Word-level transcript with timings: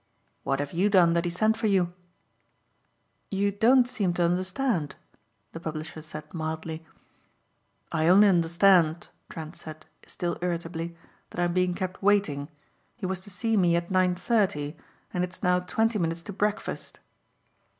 "What 0.41 0.59
have 0.59 0.71
you 0.71 0.89
done 0.89 1.13
that 1.13 1.25
he 1.25 1.29
sent 1.29 1.55
for 1.57 1.67
you?" 1.67 1.93
"You 3.29 3.51
don't 3.51 3.87
seem 3.87 4.13
to 4.13 4.23
understand," 4.25 4.95
the 5.51 5.59
publisher 5.59 6.01
said 6.01 6.33
mildly. 6.33 6.83
"I 7.91 8.07
only 8.07 8.27
understand," 8.27 9.09
Trent 9.29 9.55
said, 9.55 9.85
still 10.07 10.39
irritably, 10.41 10.97
"that 11.29 11.39
I'm 11.39 11.53
being 11.53 11.75
kept 11.75 12.01
waiting. 12.01 12.49
He 12.95 13.05
was 13.05 13.19
to 13.19 13.29
see 13.29 13.55
me 13.55 13.75
at 13.75 13.91
nine 13.91 14.15
thirty 14.15 14.75
and 15.13 15.23
it's 15.23 15.43
now 15.43 15.59
twenty 15.59 15.99
minutes 15.99 16.23
to 16.23 16.33
breakfast." 16.33 16.99